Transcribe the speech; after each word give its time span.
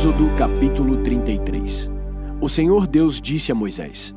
Êxodo 0.00 0.34
capítulo 0.34 1.02
33 1.02 1.90
O 2.40 2.48
Senhor 2.48 2.86
Deus 2.86 3.20
disse 3.20 3.52
a 3.52 3.54
Moisés: 3.54 4.14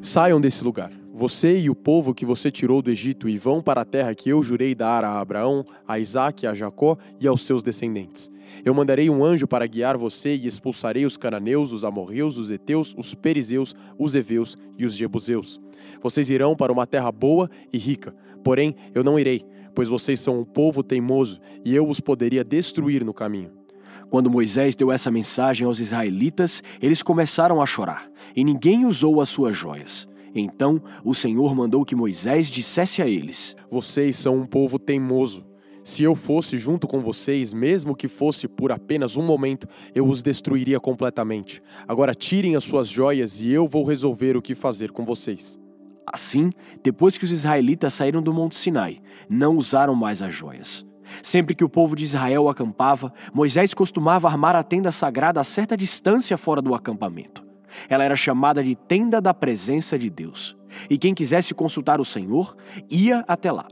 Saiam 0.00 0.40
desse 0.40 0.62
lugar, 0.62 0.92
você 1.12 1.58
e 1.58 1.68
o 1.68 1.74
povo 1.74 2.14
que 2.14 2.24
você 2.24 2.48
tirou 2.48 2.80
do 2.80 2.92
Egito, 2.92 3.28
e 3.28 3.36
vão 3.36 3.60
para 3.60 3.80
a 3.80 3.84
terra 3.84 4.14
que 4.14 4.28
eu 4.28 4.40
jurei 4.40 4.72
dar 4.72 5.02
a 5.02 5.18
Abraão, 5.18 5.64
a 5.84 5.98
Isaque, 5.98 6.46
a 6.46 6.54
Jacó 6.54 6.96
e 7.20 7.26
aos 7.26 7.42
seus 7.42 7.60
descendentes. 7.60 8.30
Eu 8.64 8.72
mandarei 8.72 9.10
um 9.10 9.24
anjo 9.24 9.48
para 9.48 9.66
guiar 9.66 9.96
você 9.96 10.32
e 10.32 10.46
expulsarei 10.46 11.04
os 11.04 11.16
cananeus, 11.16 11.72
os 11.72 11.84
amorreus, 11.84 12.38
os 12.38 12.52
heteus, 12.52 12.94
os 12.96 13.12
perizeus, 13.12 13.74
os 13.98 14.14
heveus 14.14 14.56
e 14.78 14.86
os 14.86 14.94
jebuseus. 14.94 15.60
Vocês 16.00 16.30
irão 16.30 16.54
para 16.54 16.72
uma 16.72 16.86
terra 16.86 17.10
boa 17.10 17.50
e 17.72 17.78
rica, 17.78 18.14
porém 18.44 18.76
eu 18.94 19.02
não 19.02 19.18
irei, 19.18 19.44
pois 19.74 19.88
vocês 19.88 20.20
são 20.20 20.38
um 20.38 20.44
povo 20.44 20.84
teimoso 20.84 21.40
e 21.64 21.74
eu 21.74 21.88
os 21.88 21.98
poderia 21.98 22.44
destruir 22.44 23.04
no 23.04 23.12
caminho. 23.12 23.65
Quando 24.10 24.30
Moisés 24.30 24.76
deu 24.76 24.92
essa 24.92 25.10
mensagem 25.10 25.66
aos 25.66 25.80
israelitas, 25.80 26.62
eles 26.80 27.02
começaram 27.02 27.60
a 27.60 27.66
chorar, 27.66 28.08
e 28.34 28.44
ninguém 28.44 28.84
usou 28.84 29.20
as 29.20 29.28
suas 29.28 29.56
joias. 29.56 30.08
Então 30.34 30.82
o 31.04 31.14
Senhor 31.14 31.54
mandou 31.54 31.84
que 31.84 31.96
Moisés 31.96 32.50
dissesse 32.50 33.00
a 33.02 33.08
eles: 33.08 33.56
Vocês 33.70 34.16
são 34.16 34.36
um 34.36 34.46
povo 34.46 34.78
teimoso. 34.78 35.44
Se 35.82 36.02
eu 36.02 36.16
fosse 36.16 36.58
junto 36.58 36.88
com 36.88 37.00
vocês, 37.00 37.52
mesmo 37.52 37.94
que 37.94 38.08
fosse 38.08 38.48
por 38.48 38.72
apenas 38.72 39.16
um 39.16 39.22
momento, 39.22 39.68
eu 39.94 40.06
os 40.06 40.20
destruiria 40.20 40.80
completamente. 40.80 41.62
Agora 41.86 42.12
tirem 42.12 42.56
as 42.56 42.64
suas 42.64 42.88
joias 42.88 43.40
e 43.40 43.50
eu 43.52 43.68
vou 43.68 43.84
resolver 43.84 44.36
o 44.36 44.42
que 44.42 44.54
fazer 44.54 44.90
com 44.90 45.04
vocês. 45.04 45.60
Assim, 46.04 46.50
depois 46.82 47.16
que 47.16 47.24
os 47.24 47.30
israelitas 47.30 47.94
saíram 47.94 48.20
do 48.20 48.32
Monte 48.32 48.56
Sinai, 48.56 48.98
não 49.30 49.56
usaram 49.56 49.94
mais 49.94 50.20
as 50.20 50.34
joias. 50.34 50.84
Sempre 51.22 51.54
que 51.54 51.64
o 51.64 51.68
povo 51.68 51.94
de 51.94 52.04
Israel 52.04 52.48
acampava, 52.48 53.12
Moisés 53.32 53.74
costumava 53.74 54.28
armar 54.28 54.56
a 54.56 54.62
tenda 54.62 54.90
sagrada 54.90 55.40
a 55.40 55.44
certa 55.44 55.76
distância 55.76 56.36
fora 56.36 56.62
do 56.62 56.74
acampamento. 56.74 57.44
Ela 57.88 58.04
era 58.04 58.16
chamada 58.16 58.62
de 58.62 58.74
Tenda 58.74 59.20
da 59.20 59.34
Presença 59.34 59.98
de 59.98 60.08
Deus. 60.08 60.56
E 60.88 60.98
quem 60.98 61.14
quisesse 61.14 61.54
consultar 61.54 62.00
o 62.00 62.04
Senhor 62.04 62.56
ia 62.90 63.24
até 63.28 63.50
lá. 63.52 63.66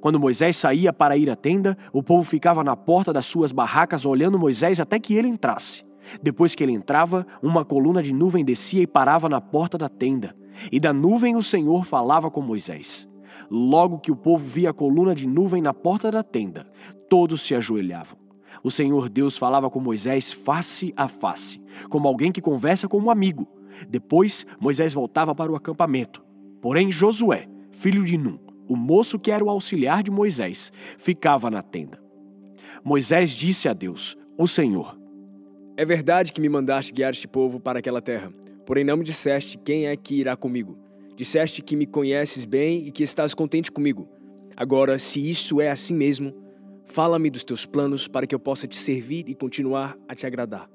Quando 0.00 0.20
Moisés 0.20 0.56
saía 0.56 0.92
para 0.92 1.16
ir 1.16 1.28
à 1.30 1.36
tenda, 1.36 1.76
o 1.92 2.02
povo 2.02 2.22
ficava 2.22 2.62
na 2.62 2.76
porta 2.76 3.12
das 3.12 3.26
suas 3.26 3.50
barracas 3.50 4.06
olhando 4.06 4.38
Moisés 4.38 4.78
até 4.78 4.98
que 4.98 5.14
ele 5.14 5.28
entrasse. 5.28 5.84
Depois 6.22 6.54
que 6.54 6.62
ele 6.62 6.72
entrava, 6.72 7.26
uma 7.42 7.64
coluna 7.64 8.02
de 8.02 8.12
nuvem 8.12 8.44
descia 8.44 8.82
e 8.82 8.86
parava 8.86 9.28
na 9.28 9.40
porta 9.40 9.76
da 9.76 9.88
tenda. 9.88 10.34
E 10.70 10.78
da 10.78 10.92
nuvem 10.92 11.36
o 11.36 11.42
Senhor 11.42 11.84
falava 11.84 12.30
com 12.30 12.40
Moisés. 12.40 13.08
Logo 13.50 13.98
que 13.98 14.10
o 14.10 14.16
povo 14.16 14.44
via 14.44 14.70
a 14.70 14.74
coluna 14.74 15.14
de 15.14 15.28
nuvem 15.28 15.62
na 15.62 15.72
porta 15.72 16.10
da 16.10 16.22
tenda, 16.22 16.66
todos 17.08 17.42
se 17.42 17.54
ajoelhavam. 17.54 18.18
O 18.62 18.70
Senhor 18.70 19.08
Deus 19.08 19.38
falava 19.38 19.70
com 19.70 19.80
Moisés 19.80 20.32
face 20.32 20.92
a 20.96 21.08
face, 21.08 21.60
como 21.88 22.08
alguém 22.08 22.32
que 22.32 22.40
conversa 22.40 22.88
com 22.88 22.98
um 22.98 23.10
amigo. 23.10 23.48
Depois, 23.88 24.46
Moisés 24.58 24.92
voltava 24.92 25.34
para 25.34 25.50
o 25.50 25.56
acampamento. 25.56 26.22
Porém, 26.60 26.90
Josué, 26.90 27.46
filho 27.70 28.04
de 28.04 28.18
Num, 28.18 28.38
o 28.68 28.76
moço 28.76 29.18
que 29.18 29.30
era 29.30 29.44
o 29.44 29.48
auxiliar 29.48 30.02
de 30.02 30.10
Moisés, 30.10 30.72
ficava 30.98 31.50
na 31.50 31.62
tenda. 31.62 32.00
Moisés 32.84 33.30
disse 33.30 33.68
a 33.68 33.72
Deus, 33.72 34.16
o 34.36 34.46
Senhor: 34.46 34.98
É 35.76 35.84
verdade 35.84 36.32
que 36.32 36.40
me 36.40 36.48
mandaste 36.48 36.92
guiar 36.92 37.12
este 37.12 37.26
povo 37.26 37.58
para 37.58 37.78
aquela 37.78 38.02
terra, 38.02 38.32
porém 38.66 38.84
não 38.84 38.96
me 38.96 39.04
disseste 39.04 39.58
quem 39.58 39.86
é 39.86 39.96
que 39.96 40.14
irá 40.14 40.36
comigo. 40.36 40.78
Disseste 41.20 41.60
que 41.60 41.76
me 41.76 41.84
conheces 41.84 42.46
bem 42.46 42.86
e 42.86 42.90
que 42.90 43.02
estás 43.02 43.34
contente 43.34 43.70
comigo. 43.70 44.08
Agora, 44.56 44.98
se 44.98 45.30
isso 45.30 45.60
é 45.60 45.70
assim 45.70 45.94
mesmo, 45.94 46.34
Fala-me 46.92 47.30
dos 47.30 47.44
teus 47.44 47.64
planos 47.64 48.08
para 48.08 48.26
que 48.26 48.34
eu 48.34 48.40
possa 48.40 48.66
te 48.66 48.76
servir 48.76 49.24
e 49.28 49.34
continuar 49.34 49.96
a 50.08 50.14
te 50.14 50.26
agradar. 50.26 50.68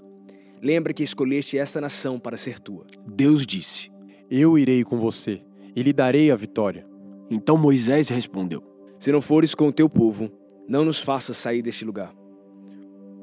Lembra 0.62 0.94
que 0.94 1.04
escolheste 1.04 1.58
esta 1.58 1.82
nação 1.82 2.18
para 2.18 2.38
ser 2.38 2.58
tua. 2.58 2.86
Deus 3.06 3.46
disse: 3.46 3.92
Eu 4.32 4.58
irei 4.58 4.86
com 4.86 4.98
você 4.98 5.42
e 5.76 5.84
lhe 5.84 5.92
darei 5.92 6.32
a 6.32 6.36
vitória. 6.38 6.88
Então 7.30 7.58
Moisés 7.58 8.08
respondeu: 8.08 8.64
Se 8.98 9.12
não 9.12 9.20
fores 9.20 9.54
com 9.54 9.68
o 9.68 9.74
teu 9.74 9.90
povo, 9.90 10.32
não 10.70 10.86
nos 10.86 11.02
faças 11.02 11.36
sair 11.36 11.62
deste 11.62 11.84
lugar. 11.84 12.16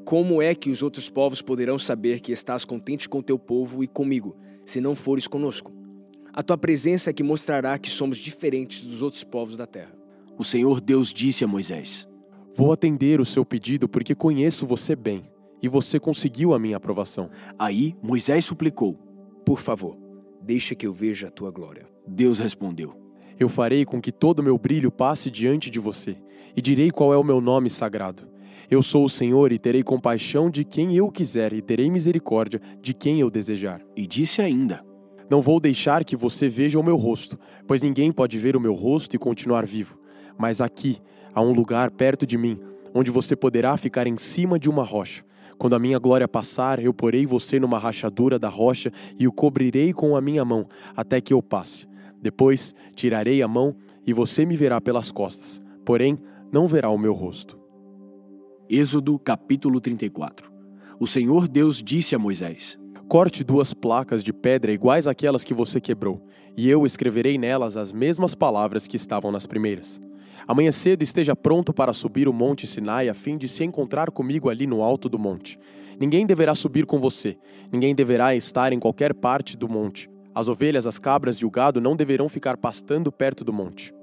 Como 0.05 0.39
é 0.39 0.53
que 0.53 0.69
os 0.69 0.83
outros 0.83 1.09
povos 1.09 1.41
poderão 1.41 1.79
saber 1.79 2.19
que 2.19 2.31
estás 2.31 2.63
contente 2.63 3.09
com 3.09 3.23
teu 3.23 3.39
povo 3.39 3.83
e 3.83 3.87
comigo, 3.87 4.37
se 4.63 4.79
não 4.79 4.95
fores 4.95 5.25
conosco? 5.25 5.82
A 6.35 6.41
tua 6.41 6.57
presença 6.57 7.11
é 7.11 7.13
que 7.13 7.21
mostrará 7.21 7.77
que 7.77 7.91
somos 7.91 8.17
diferentes 8.17 8.81
dos 8.81 9.03
outros 9.03 9.23
povos 9.23 9.55
da 9.55 9.67
terra. 9.67 9.93
O 10.35 10.43
Senhor 10.43 10.81
Deus 10.81 11.13
disse 11.13 11.43
a 11.43 11.47
Moisés: 11.47 12.07
Vou 12.55 12.71
atender 12.71 13.21
o 13.21 13.25
seu 13.25 13.45
pedido 13.45 13.87
porque 13.87 14.15
conheço 14.15 14.65
você 14.65 14.95
bem 14.95 15.29
e 15.61 15.69
você 15.69 15.99
conseguiu 15.99 16.55
a 16.55 16.59
minha 16.59 16.77
aprovação. 16.77 17.29
Aí 17.59 17.95
Moisés 18.01 18.45
suplicou: 18.45 18.95
Por 19.45 19.59
favor, 19.59 19.95
deixa 20.41 20.73
que 20.73 20.87
eu 20.87 20.93
veja 20.93 21.27
a 21.27 21.31
tua 21.31 21.51
glória. 21.51 21.87
Deus 22.07 22.39
respondeu: 22.39 22.95
Eu 23.39 23.47
farei 23.47 23.85
com 23.85 24.01
que 24.01 24.11
todo 24.11 24.39
o 24.39 24.43
meu 24.43 24.57
brilho 24.57 24.91
passe 24.91 25.29
diante 25.29 25.69
de 25.69 25.79
você 25.79 26.17
e 26.55 26.61
direi 26.63 26.89
qual 26.89 27.13
é 27.13 27.17
o 27.17 27.23
meu 27.23 27.39
nome 27.39 27.69
sagrado. 27.69 28.27
Eu 28.71 28.81
sou 28.81 29.05
o 29.05 29.09
Senhor 29.09 29.51
e 29.51 29.59
terei 29.59 29.83
compaixão 29.83 30.49
de 30.49 30.63
quem 30.63 30.95
eu 30.95 31.11
quiser 31.11 31.53
e 31.53 31.61
terei 31.61 31.91
misericórdia 31.91 32.59
de 32.81 32.91
quem 32.91 33.19
eu 33.19 33.29
desejar. 33.29 33.81
E 33.95 34.07
disse 34.07 34.41
ainda: 34.41 34.83
Não 35.29 35.41
vou 35.41 35.59
deixar 35.59 36.03
que 36.03 36.15
você 36.15 36.47
veja 36.47 36.79
o 36.79 36.83
meu 36.83 36.95
rosto, 36.95 37.37
pois 37.67 37.81
ninguém 37.81 38.11
pode 38.11 38.37
ver 38.37 38.55
o 38.55 38.61
meu 38.61 38.73
rosto 38.73 39.15
e 39.15 39.19
continuar 39.19 39.65
vivo. 39.65 39.97
Mas 40.37 40.61
aqui, 40.61 40.99
Há 41.35 41.41
um 41.41 41.51
lugar 41.51 41.89
perto 41.89 42.27
de 42.27 42.37
mim, 42.37 42.59
onde 42.93 43.09
você 43.09 43.35
poderá 43.35 43.75
ficar 43.75 44.05
em 44.05 44.17
cima 44.17 44.59
de 44.59 44.69
uma 44.69 44.83
rocha. 44.83 45.25
Quando 45.57 45.75
a 45.75 45.79
minha 45.79 45.97
glória 45.97 46.27
passar, 46.27 46.79
eu 46.79 46.93
porei 46.93 47.25
você 47.25 47.59
numa 47.59 47.79
rachadura 47.79 48.37
da 48.37 48.49
rocha 48.49 48.91
e 49.17 49.27
o 49.27 49.31
cobrirei 49.31 49.93
com 49.93 50.15
a 50.15 50.21
minha 50.21 50.45
mão, 50.45 50.67
até 50.95 51.19
que 51.19 51.33
eu 51.33 51.41
passe. 51.41 51.87
Depois 52.21 52.75
tirarei 52.95 53.41
a 53.41 53.47
mão 53.47 53.75
e 54.05 54.13
você 54.13 54.45
me 54.45 54.55
verá 54.55 54.79
pelas 54.79 55.11
costas, 55.11 55.61
porém 55.83 56.19
não 56.51 56.67
verá 56.67 56.89
o 56.89 56.99
meu 56.99 57.13
rosto. 57.13 57.59
Êxodo 58.69 59.17
capítulo 59.17 59.81
34 59.81 60.51
O 60.99 61.07
Senhor 61.07 61.47
Deus 61.47 61.81
disse 61.81 62.13
a 62.13 62.19
Moisés: 62.19 62.77
Corte 63.07 63.43
duas 63.43 63.73
placas 63.73 64.23
de 64.23 64.33
pedra 64.33 64.71
iguais 64.71 65.07
àquelas 65.07 65.43
que 65.43 65.53
você 65.53 65.79
quebrou, 65.79 66.25
e 66.57 66.69
eu 66.69 66.85
escreverei 66.85 67.37
nelas 67.37 67.77
as 67.77 67.91
mesmas 67.91 68.33
palavras 68.33 68.87
que 68.87 68.95
estavam 68.95 69.31
nas 69.31 69.45
primeiras. 69.45 70.01
Amanhã 70.47 70.71
cedo 70.71 71.03
esteja 71.03 71.35
pronto 71.35 71.73
para 71.73 71.93
subir 71.93 72.27
o 72.27 72.33
monte 72.33 72.65
Sinai 72.65 73.09
a 73.09 73.13
fim 73.13 73.37
de 73.37 73.47
se 73.47 73.63
encontrar 73.63 74.11
comigo 74.11 74.49
ali 74.49 74.65
no 74.65 74.81
alto 74.81 75.07
do 75.07 75.19
monte. 75.19 75.59
Ninguém 75.99 76.25
deverá 76.25 76.55
subir 76.55 76.85
com 76.85 76.99
você, 76.99 77.37
ninguém 77.71 77.93
deverá 77.93 78.35
estar 78.35 78.73
em 78.73 78.79
qualquer 78.79 79.13
parte 79.13 79.55
do 79.55 79.69
monte. 79.69 80.09
As 80.33 80.47
ovelhas, 80.47 80.87
as 80.87 80.97
cabras 80.97 81.37
e 81.37 81.45
o 81.45 81.51
gado 81.51 81.79
não 81.79 81.95
deverão 81.95 82.27
ficar 82.27 82.57
pastando 82.57 83.11
perto 83.11 83.43
do 83.43 83.53
monte. 83.53 83.93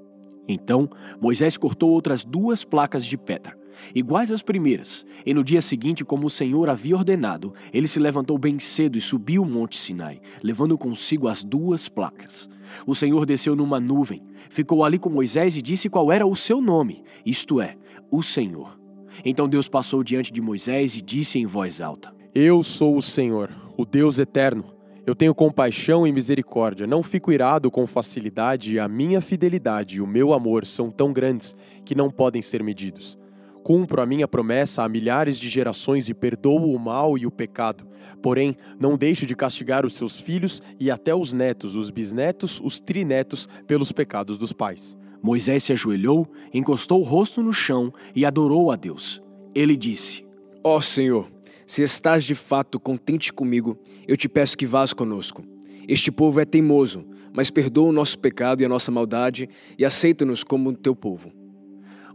Então 0.47 0.89
Moisés 1.19 1.57
cortou 1.57 1.91
outras 1.91 2.23
duas 2.23 2.63
placas 2.63 3.05
de 3.05 3.17
pedra, 3.17 3.57
iguais 3.93 4.31
às 4.31 4.41
primeiras, 4.41 5.05
e 5.25 5.33
no 5.33 5.43
dia 5.43 5.61
seguinte, 5.61 6.05
como 6.05 6.27
o 6.27 6.29
Senhor 6.29 6.69
havia 6.69 6.95
ordenado, 6.95 7.53
ele 7.73 7.87
se 7.87 7.99
levantou 7.99 8.37
bem 8.37 8.59
cedo 8.59 8.97
e 8.97 9.01
subiu 9.01 9.43
o 9.43 9.45
monte 9.45 9.77
Sinai, 9.77 10.21
levando 10.43 10.77
consigo 10.77 11.27
as 11.27 11.43
duas 11.43 11.87
placas. 11.87 12.49
O 12.85 12.95
Senhor 12.95 13.25
desceu 13.25 13.55
numa 13.55 13.79
nuvem, 13.79 14.23
ficou 14.49 14.83
ali 14.83 14.97
com 14.97 15.09
Moisés 15.09 15.57
e 15.57 15.61
disse 15.61 15.89
qual 15.89 16.11
era 16.11 16.25
o 16.25 16.35
seu 16.35 16.61
nome, 16.61 17.03
isto 17.25 17.61
é, 17.61 17.75
o 18.09 18.21
Senhor. 18.21 18.79
Então 19.23 19.47
Deus 19.47 19.67
passou 19.67 20.03
diante 20.03 20.31
de 20.31 20.41
Moisés 20.41 20.95
e 20.95 21.01
disse 21.01 21.37
em 21.37 21.45
voz 21.45 21.81
alta: 21.81 22.13
Eu 22.33 22.63
sou 22.63 22.95
o 22.95 23.01
Senhor, 23.01 23.49
o 23.77 23.85
Deus 23.85 24.19
eterno. 24.19 24.65
Eu 25.05 25.15
tenho 25.15 25.33
compaixão 25.33 26.05
e 26.05 26.11
misericórdia, 26.11 26.85
não 26.85 27.01
fico 27.01 27.31
irado 27.31 27.71
com 27.71 27.87
facilidade, 27.87 28.77
a 28.77 28.87
minha 28.87 29.19
fidelidade 29.19 29.97
e 29.97 30.01
o 30.01 30.05
meu 30.05 30.31
amor 30.31 30.63
são 30.63 30.91
tão 30.91 31.11
grandes 31.11 31.57
que 31.83 31.95
não 31.95 32.11
podem 32.11 32.41
ser 32.41 32.61
medidos. 32.63 33.17
Cumpro 33.63 34.01
a 34.01 34.05
minha 34.05 34.27
promessa 34.27 34.83
a 34.83 34.89
milhares 34.89 35.39
de 35.39 35.47
gerações 35.47 36.09
e 36.09 36.13
perdoo 36.13 36.73
o 36.73 36.79
mal 36.79 37.17
e 37.17 37.25
o 37.25 37.31
pecado. 37.31 37.85
Porém, 38.21 38.55
não 38.79 38.97
deixo 38.97 39.25
de 39.25 39.35
castigar 39.35 39.85
os 39.85 39.93
seus 39.93 40.19
filhos 40.19 40.61
e 40.79 40.89
até 40.89 41.13
os 41.13 41.31
netos, 41.31 41.75
os 41.75 41.89
bisnetos, 41.89 42.59
os 42.63 42.79
trinetos, 42.79 43.47
pelos 43.67 43.91
pecados 43.91 44.37
dos 44.37 44.51
pais. 44.51 44.97
Moisés 45.21 45.63
se 45.63 45.73
ajoelhou, 45.73 46.27
encostou 46.51 46.99
o 46.99 47.03
rosto 47.03 47.43
no 47.43 47.53
chão 47.53 47.93
e 48.15 48.25
adorou 48.25 48.71
a 48.71 48.75
Deus. 48.75 49.21
Ele 49.53 49.75
disse: 49.77 50.25
Ó 50.63 50.77
oh, 50.77 50.81
Senhor, 50.81 51.31
se 51.67 51.83
estás 51.83 52.23
de 52.23 52.33
fato 52.33 52.79
contente 52.79 53.31
comigo, 53.31 53.77
eu 54.07 54.17
te 54.17 54.27
peço 54.27 54.57
que 54.57 54.65
vás 54.65 54.91
conosco. 54.91 55.43
Este 55.87 56.11
povo 56.11 56.39
é 56.39 56.45
teimoso, 56.45 57.05
mas 57.33 57.51
perdoa 57.51 57.89
o 57.89 57.93
nosso 57.93 58.17
pecado 58.17 58.61
e 58.61 58.65
a 58.65 58.69
nossa 58.69 58.91
maldade 58.91 59.47
e 59.77 59.85
aceita-nos 59.85 60.43
como 60.43 60.73
teu 60.73 60.95
povo. 60.95 61.40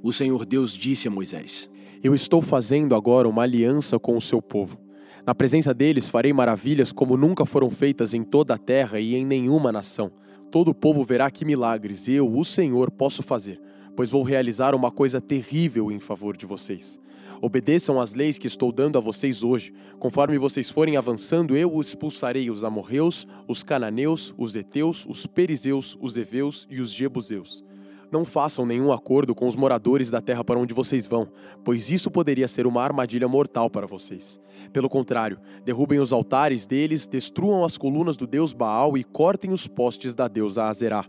O 0.02 0.12
Senhor 0.12 0.44
Deus 0.44 0.72
disse 0.72 1.08
a 1.08 1.10
Moisés: 1.10 1.70
Eu 2.02 2.14
estou 2.14 2.42
fazendo 2.42 2.94
agora 2.94 3.28
uma 3.28 3.42
aliança 3.42 3.98
com 3.98 4.16
o 4.16 4.20
seu 4.20 4.40
povo. 4.40 4.78
Na 5.26 5.34
presença 5.34 5.74
deles 5.74 6.08
farei 6.08 6.32
maravilhas 6.32 6.92
como 6.92 7.16
nunca 7.16 7.44
foram 7.44 7.70
feitas 7.70 8.14
em 8.14 8.22
toda 8.22 8.54
a 8.54 8.58
terra 8.58 9.00
e 9.00 9.14
em 9.16 9.24
nenhuma 9.26 9.72
nação. 9.72 10.12
Todo 10.50 10.68
o 10.68 10.74
povo 10.74 11.02
verá 11.02 11.30
que 11.30 11.44
milagres 11.44 12.08
eu, 12.08 12.32
o 12.32 12.44
Senhor, 12.44 12.90
posso 12.90 13.22
fazer. 13.22 13.60
pois 13.96 14.10
vou 14.10 14.22
realizar 14.22 14.74
uma 14.74 14.90
coisa 14.90 15.22
terrível 15.22 15.90
em 15.90 15.98
favor 15.98 16.36
de 16.36 16.44
vocês. 16.44 17.00
Obedeçam 17.40 18.00
às 18.00 18.14
leis 18.14 18.38
que 18.38 18.46
estou 18.46 18.70
dando 18.70 18.98
a 18.98 19.00
vocês 19.00 19.42
hoje. 19.42 19.72
Conforme 19.98 20.38
vocês 20.38 20.70
forem 20.70 20.96
avançando, 20.96 21.56
eu 21.56 21.80
expulsarei 21.80 22.50
os 22.50 22.62
amorreus, 22.62 23.26
os 23.48 23.62
cananeus, 23.62 24.34
os 24.36 24.54
heteus, 24.54 25.06
os 25.06 25.26
perizeus, 25.26 25.96
os 26.00 26.16
heveus 26.16 26.66
e 26.70 26.80
os 26.80 26.92
jebuseus. 26.92 27.64
Não 28.10 28.24
façam 28.24 28.64
nenhum 28.64 28.92
acordo 28.92 29.34
com 29.34 29.48
os 29.48 29.56
moradores 29.56 30.10
da 30.10 30.20
terra 30.20 30.44
para 30.44 30.58
onde 30.58 30.72
vocês 30.72 31.06
vão, 31.06 31.28
pois 31.64 31.90
isso 31.90 32.10
poderia 32.10 32.46
ser 32.46 32.66
uma 32.66 32.82
armadilha 32.82 33.26
mortal 33.26 33.68
para 33.68 33.86
vocês. 33.86 34.40
Pelo 34.72 34.88
contrário, 34.88 35.38
derrubem 35.64 35.98
os 35.98 36.12
altares 36.12 36.66
deles, 36.66 37.06
destruam 37.06 37.64
as 37.64 37.76
colunas 37.76 38.16
do 38.16 38.26
deus 38.26 38.52
Baal 38.52 38.96
e 38.96 39.02
cortem 39.02 39.52
os 39.52 39.66
postes 39.66 40.14
da 40.14 40.28
deusa 40.28 40.64
Azerá. 40.64 41.04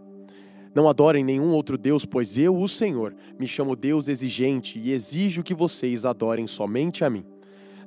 Não 0.73 0.89
adorem 0.89 1.23
nenhum 1.23 1.53
outro 1.53 1.77
Deus, 1.77 2.05
pois 2.05 2.37
eu, 2.37 2.55
o 2.55 2.67
Senhor, 2.67 3.15
me 3.39 3.47
chamo 3.47 3.75
Deus 3.75 4.07
exigente 4.07 4.77
e 4.77 4.91
exijo 4.91 5.43
que 5.43 5.53
vocês 5.53 6.05
adorem 6.05 6.45
somente 6.45 7.03
a 7.03 7.09
mim. 7.09 7.25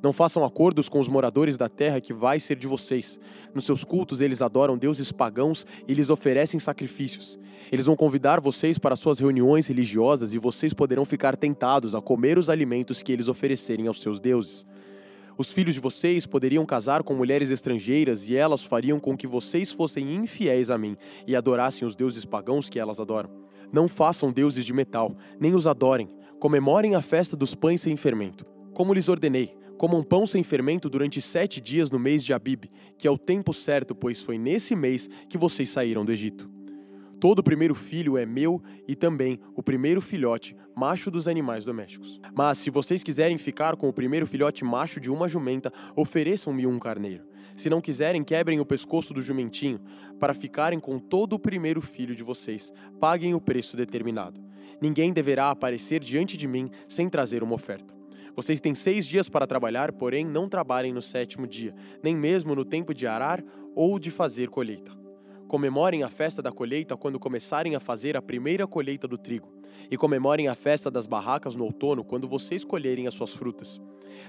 Não 0.03 0.13
façam 0.13 0.45
acordos 0.45 0.89
com 0.89 0.99
os 0.99 1.09
moradores 1.09 1.57
da 1.57 1.69
terra 1.69 2.01
que 2.01 2.15
vai 2.15 2.41
ser 2.41 2.57
de 2.57 2.67
vocês. 2.67 3.21
Nos 3.55 3.67
seus 3.67 3.85
cultos 3.85 4.21
eles 4.21 4.41
adoram 4.41 4.79
deuses 4.79 5.13
pagãos 5.13 5.67
e 5.87 5.93
lhes 5.93 6.09
oferecem 6.09 6.59
sacrifícios. 6.59 7.39
Eles 7.71 7.87
vão 7.87 7.95
convidar 7.95 8.41
vocês 8.41 8.79
para 8.79 8.97
suas 8.97 9.19
reuniões 9.21 9.67
religiosas 9.67 10.33
e 10.33 10.39
vocês 10.39 10.73
poderão 10.73 11.05
ficar 11.05 11.37
tentados 11.37 11.95
a 11.95 12.01
comer 12.01 12.39
os 12.39 12.49
alimentos 12.49 13.03
que 13.03 13.13
eles 13.13 13.29
oferecerem 13.29 13.87
aos 13.87 14.01
seus 14.01 14.19
deuses. 14.19 14.65
Os 15.37 15.51
filhos 15.51 15.75
de 15.75 15.81
vocês 15.81 16.27
poderiam 16.27 16.67
casar 16.67 17.03
com 17.03 17.15
mulheres 17.15 17.51
estrangeiras 17.51 18.29
e 18.29 18.37
elas 18.37 18.63
fariam 18.63 19.01
com 19.01 19.17
que 19.17 19.27
vocês 19.27 19.73
fossem 19.73 20.15
infiéis 20.15 20.71
a 20.71 20.77
mim 20.77 20.97
e 21.27 21.35
adorassem 21.35 21.87
os 21.87 21.97
deuses 21.97 22.25
pagãos 22.25 22.69
que 22.69 22.79
elas 22.79 23.01
adoram. 23.01 23.31
Não 23.73 23.89
façam 23.89 24.33
deuses 24.33 24.65
de 24.65 24.73
metal, 24.73 25.17
nem 25.39 25.55
os 25.55 25.67
adorem. 25.67 26.09
Comemorem 26.39 26.95
a 26.95 27.01
festa 27.01 27.37
dos 27.37 27.55
pães 27.55 27.83
sem 27.83 27.97
fermento. 27.97 28.45
Como 28.75 28.93
lhes 28.93 29.09
ordenei, 29.09 29.55
comam 29.81 30.03
pão 30.03 30.27
sem 30.27 30.43
fermento 30.43 30.91
durante 30.91 31.23
sete 31.23 31.59
dias 31.59 31.91
no 31.91 31.99
mês 31.99 32.23
de 32.23 32.35
Abib, 32.35 32.65
que 32.99 33.09
é 33.09 33.11
o 33.11 33.17
tempo 33.17 33.55
certo, 33.55 33.95
pois 33.95 34.21
foi 34.21 34.37
nesse 34.37 34.77
mês 34.77 35.09
que 35.27 35.39
vocês 35.39 35.71
saíram 35.71 36.05
do 36.05 36.13
Egito. 36.13 36.51
Todo 37.19 37.43
primeiro 37.43 37.75
filho 37.75 38.19
é 38.19 38.27
meu 38.27 38.63
e 38.87 38.95
também 38.95 39.41
o 39.57 39.63
primeiro 39.63 40.03
filhote, 40.03 40.55
macho 40.77 41.11
dos 41.11 41.27
animais 41.27 41.65
domésticos. 41.65 42.21
Mas 42.37 42.59
se 42.59 42.69
vocês 42.69 43.03
quiserem 43.03 43.39
ficar 43.39 43.75
com 43.75 43.89
o 43.89 43.93
primeiro 43.93 44.27
filhote 44.27 44.67
macho 44.67 45.01
de 45.01 45.11
uma 45.11 45.27
jumenta, 45.27 45.73
ofereçam-me 45.97 46.67
um 46.67 46.79
carneiro. 46.79 47.25
Se 47.57 47.71
não 47.71 47.81
quiserem, 47.81 48.23
quebrem 48.23 48.61
o 48.61 48.67
pescoço 48.67 49.15
do 49.15 49.23
jumentinho, 49.23 49.81
para 50.19 50.35
ficarem 50.35 50.79
com 50.79 50.99
todo 50.99 51.33
o 51.33 51.39
primeiro 51.39 51.81
filho 51.81 52.15
de 52.15 52.23
vocês. 52.23 52.71
Paguem 53.01 53.33
o 53.33 53.41
preço 53.41 53.79
determinado. 53.79 54.45
Ninguém 54.79 55.11
deverá 55.11 55.49
aparecer 55.49 56.01
diante 56.01 56.37
de 56.37 56.47
mim 56.47 56.71
sem 56.87 57.09
trazer 57.09 57.43
uma 57.43 57.55
oferta. 57.55 58.00
Vocês 58.35 58.61
têm 58.61 58.75
seis 58.75 59.07
dias 59.07 59.29
para 59.29 59.47
trabalhar, 59.47 59.93
porém 59.93 60.25
não 60.25 60.49
trabalhem 60.49 60.93
no 60.93 61.03
sétimo 61.03 61.47
dia, 61.47 61.75
nem 62.03 62.17
mesmo 62.17 62.55
no 62.55 62.65
tempo 62.65 62.95
de 62.95 63.07
arar 63.07 63.43
ou 63.75 63.99
de 63.99 64.11
fazer 64.11 64.49
colheita. 64.49 64.93
Comemorem 65.49 66.03
a 66.03 66.09
festa 66.09 66.41
da 66.41 66.53
colheita 66.53 66.97
quando 66.97 67.19
começarem 67.19 67.75
a 67.75 67.81
fazer 67.81 68.17
a 68.17 68.23
primeira 68.23 68.67
colheita 68.67 69.09
do 69.09 69.19
trigo, 69.19 69.53
e 69.91 69.97
comemorem 69.97 70.47
a 70.47 70.55
festa 70.55 70.91
das 70.91 71.07
barracas 71.07 71.57
no 71.57 71.65
outono 71.65 72.05
quando 72.05 72.29
vocês 72.29 72.65
colherem 72.65 73.07
as 73.07 73.15
suas 73.15 73.33
frutas. 73.33 73.81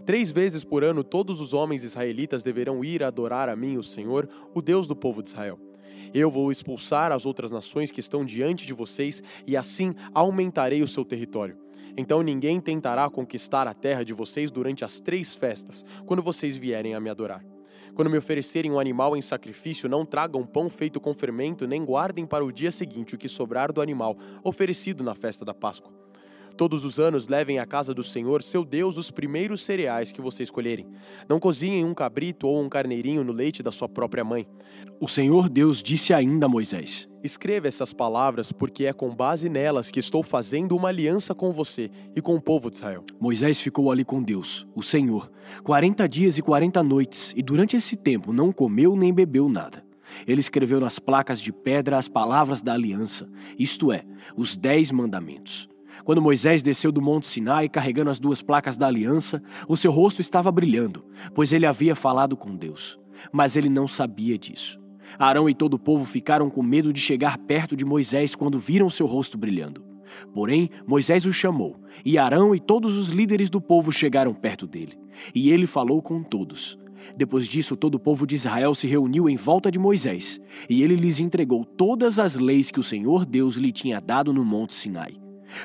Três 0.06 0.32
vezes 0.32 0.64
por 0.64 0.84
ano 0.84 1.04
todos 1.04 1.40
os 1.40 1.54
homens 1.54 1.84
israelitas 1.84 2.42
deverão 2.42 2.84
ir 2.84 3.04
adorar 3.04 3.50
a 3.50 3.56
mim, 3.56 3.78
o 3.78 3.84
Senhor, 3.84 4.28
o 4.54 4.62
Deus 4.62 4.88
do 4.88 4.96
povo 4.96 5.22
de 5.22 5.30
Israel. 5.30 5.60
Eu 6.14 6.30
vou 6.30 6.52
expulsar 6.52 7.12
as 7.12 7.26
outras 7.26 7.52
nações 7.52 7.92
que 7.92 8.00
estão 8.00 8.26
diante 8.26 8.66
de 8.66 8.74
vocês, 8.74 9.22
e 9.48 9.56
assim 9.56 9.94
aumentarei 10.14 10.82
o 10.82 10.88
seu 10.88 11.06
território. 11.06 11.58
Então 11.98 12.22
ninguém 12.22 12.60
tentará 12.60 13.10
conquistar 13.10 13.68
a 13.68 13.74
terra 13.74 14.04
de 14.04 14.14
vocês 14.14 14.52
durante 14.52 14.86
as 14.86 15.00
três 15.00 15.34
festas, 15.34 15.86
quando 16.06 16.24
vocês 16.24 16.56
vierem 16.56 16.96
a 16.96 17.00
me 17.00 17.10
adorar. 17.10 17.46
Quando 17.94 18.10
me 18.10 18.18
oferecerem 18.18 18.72
um 18.72 18.80
animal 18.80 19.18
em 19.18 19.22
sacrifício, 19.22 19.90
não 19.90 20.06
tragam 20.06 20.46
pão 20.46 20.70
feito 20.70 21.00
com 21.00 21.14
fermento, 21.14 21.68
nem 21.68 21.84
guardem 21.84 22.26
para 22.26 22.44
o 22.44 22.52
dia 22.52 22.72
seguinte 22.72 23.16
o 23.16 23.18
que 23.18 23.28
sobrar 23.28 23.72
do 23.72 23.82
animal 23.82 24.18
oferecido 24.44 25.04
na 25.04 25.14
festa 25.14 25.44
da 25.44 25.54
Páscoa. 25.54 26.01
Todos 26.56 26.86
os 26.86 27.00
anos 27.00 27.28
levem 27.28 27.60
à 27.60 27.66
casa 27.66 27.94
do 27.94 28.04
Senhor, 28.04 28.44
seu 28.44 28.64
Deus, 28.64 28.98
os 28.98 29.10
primeiros 29.10 29.64
cereais 29.64 30.12
que 30.12 30.22
você 30.22 30.44
escolherem. 30.44 30.88
Não 31.28 31.40
cozinhem 31.40 31.86
um 31.86 31.94
cabrito 31.94 32.48
ou 32.48 32.62
um 32.62 32.70
carneirinho 32.70 33.24
no 33.24 33.32
leite 33.32 33.64
da 33.64 33.72
sua 33.72 33.90
própria 33.90 34.24
mãe. 34.24 34.48
O 35.00 35.08
Senhor 35.08 35.50
Deus 35.50 35.82
disse 35.82 36.14
ainda 36.14 36.46
a 36.46 36.50
Moisés: 36.50 37.10
Escreva 37.24 37.68
essas 37.68 37.94
palavras, 37.94 38.52
porque 38.52 38.86
é 38.86 38.94
com 38.94 39.16
base 39.16 39.50
nelas 39.50 39.90
que 39.90 40.00
estou 40.00 40.24
fazendo 40.24 40.76
uma 40.76 40.90
aliança 40.90 41.34
com 41.34 41.52
você 41.52 41.90
e 42.16 42.22
com 42.22 42.36
o 42.36 42.42
povo 42.42 42.70
de 42.70 42.78
Israel. 42.78 43.04
Moisés 43.20 43.60
ficou 43.60 43.92
ali 43.92 44.04
com 44.04 44.22
Deus, 44.22 44.68
o 44.76 44.84
Senhor, 44.84 45.32
quarenta 45.64 46.08
dias 46.08 46.38
e 46.38 46.42
quarenta 46.42 46.84
noites, 46.84 47.34
e 47.36 47.42
durante 47.42 47.76
esse 47.76 47.96
tempo 47.96 48.34
não 48.34 48.52
comeu 48.52 48.96
nem 48.96 49.14
bebeu 49.14 49.48
nada. 49.50 49.84
Ele 50.28 50.42
escreveu 50.42 50.80
nas 50.80 51.00
placas 51.00 51.42
de 51.42 51.52
pedra 51.52 51.98
as 51.98 52.08
palavras 52.08 52.62
da 52.62 52.74
aliança, 52.74 53.30
isto 53.58 53.92
é, 53.92 54.04
os 54.36 54.58
dez 54.58 54.92
mandamentos. 54.92 55.70
Quando 56.04 56.22
Moisés 56.22 56.64
desceu 56.64 56.92
do 56.92 57.02
Monte 57.02 57.26
Sinai 57.26 57.70
carregando 57.70 58.10
as 58.10 58.20
duas 58.20 58.42
placas 58.42 58.78
da 58.78 58.88
aliança, 58.88 59.42
o 59.68 59.78
seu 59.78 59.92
rosto 59.92 60.22
estava 60.22 60.52
brilhando, 60.52 61.06
pois 61.34 61.54
ele 61.54 61.66
havia 61.66 61.96
falado 61.96 62.36
com 62.36 62.56
Deus. 62.56 63.00
Mas 63.32 63.56
ele 63.56 63.70
não 63.70 63.88
sabia 63.88 64.38
disso. 64.38 64.80
Arão 65.20 65.50
e 65.50 65.54
todo 65.54 65.76
o 65.76 65.80
povo 65.80 66.06
ficaram 66.06 66.50
com 66.50 66.64
medo 66.64 66.92
de 66.94 67.00
chegar 67.00 67.38
perto 67.38 67.76
de 67.76 67.86
Moisés 67.86 68.34
quando 68.34 68.58
viram 68.58 68.90
seu 68.90 69.06
rosto 69.06 69.38
brilhando. 69.38 69.84
Porém, 70.34 70.70
Moisés 70.86 71.26
o 71.26 71.32
chamou, 71.32 71.80
e 72.04 72.18
Arão 72.18 72.54
e 72.56 72.60
todos 72.60 72.98
os 72.98 73.10
líderes 73.10 73.50
do 73.50 73.62
povo 73.62 73.92
chegaram 73.92 74.34
perto 74.34 74.68
dele. 74.68 74.98
E 75.34 75.52
ele 75.52 75.68
falou 75.68 76.02
com 76.02 76.24
todos. 76.24 76.78
Depois 77.16 77.48
disso, 77.48 77.76
todo 77.76 77.96
o 77.96 78.00
povo 78.00 78.26
de 78.28 78.36
Israel 78.36 78.76
se 78.76 78.88
reuniu 78.88 79.30
em 79.30 79.36
volta 79.36 79.72
de 79.72 79.80
Moisés, 79.80 80.40
e 80.70 80.84
ele 80.84 80.96
lhes 80.96 81.20
entregou 81.20 81.66
todas 81.66 82.20
as 82.20 82.38
leis 82.38 82.72
que 82.72 82.80
o 82.80 82.84
Senhor 82.84 83.26
Deus 83.26 83.56
lhe 83.56 83.72
tinha 83.72 84.00
dado 84.00 84.34
no 84.34 84.46
Monte 84.46 84.74
Sinai. 84.74 85.14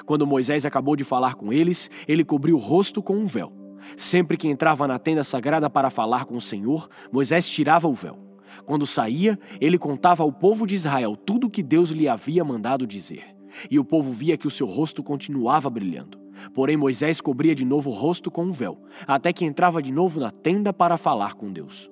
Quando 0.04 0.26
Moisés 0.26 0.64
acabou 0.64 0.96
de 0.96 1.04
falar 1.04 1.34
com 1.34 1.52
eles, 1.52 1.90
ele 2.06 2.24
cobriu 2.24 2.56
o 2.56 2.60
rosto 2.60 3.02
com 3.02 3.16
um 3.16 3.26
véu. 3.26 3.52
Sempre 3.96 4.36
que 4.36 4.48
entrava 4.48 4.86
na 4.86 4.98
tenda 4.98 5.22
sagrada 5.22 5.68
para 5.70 5.90
falar 5.90 6.24
com 6.24 6.36
o 6.36 6.40
Senhor, 6.40 6.88
Moisés 7.12 7.48
tirava 7.48 7.86
o 7.86 7.94
véu. 7.94 8.18
Quando 8.64 8.86
saía, 8.86 9.38
ele 9.60 9.78
contava 9.78 10.22
ao 10.22 10.32
povo 10.32 10.66
de 10.66 10.74
Israel 10.74 11.16
tudo 11.16 11.46
o 11.46 11.50
que 11.50 11.62
Deus 11.62 11.90
lhe 11.90 12.08
havia 12.08 12.44
mandado 12.44 12.86
dizer. 12.86 13.36
E 13.70 13.78
o 13.78 13.84
povo 13.84 14.10
via 14.12 14.36
que 14.36 14.46
o 14.46 14.50
seu 14.50 14.66
rosto 14.66 15.02
continuava 15.02 15.70
brilhando. 15.70 16.18
Porém, 16.54 16.76
Moisés 16.76 17.20
cobria 17.20 17.54
de 17.54 17.64
novo 17.64 17.90
o 17.90 17.94
rosto 17.94 18.30
com 18.30 18.44
um 18.44 18.52
véu, 18.52 18.78
até 19.06 19.32
que 19.32 19.44
entrava 19.44 19.82
de 19.82 19.90
novo 19.90 20.20
na 20.20 20.30
tenda 20.30 20.72
para 20.72 20.96
falar 20.96 21.34
com 21.34 21.52
Deus. 21.52 21.90